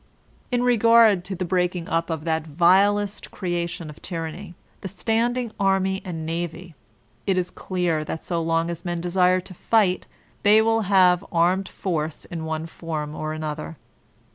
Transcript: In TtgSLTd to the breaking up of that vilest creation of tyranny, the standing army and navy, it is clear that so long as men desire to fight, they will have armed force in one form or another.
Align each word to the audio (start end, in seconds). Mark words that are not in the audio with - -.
In 0.51 0.61
TtgSLTd 0.61 1.23
to 1.25 1.35
the 1.35 1.45
breaking 1.45 1.87
up 1.87 2.09
of 2.09 2.23
that 2.23 2.47
vilest 2.47 3.29
creation 3.29 3.87
of 3.87 4.01
tyranny, 4.01 4.55
the 4.81 4.87
standing 4.87 5.51
army 5.59 6.01
and 6.03 6.25
navy, 6.25 6.73
it 7.27 7.37
is 7.37 7.51
clear 7.51 8.03
that 8.05 8.23
so 8.23 8.41
long 8.41 8.71
as 8.71 8.83
men 8.83 8.99
desire 8.99 9.39
to 9.41 9.53
fight, 9.53 10.07
they 10.41 10.59
will 10.59 10.81
have 10.89 11.23
armed 11.31 11.69
force 11.69 12.25
in 12.25 12.45
one 12.45 12.65
form 12.65 13.13
or 13.13 13.33
another. 13.33 13.77